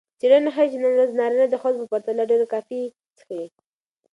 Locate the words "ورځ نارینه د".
0.95-1.55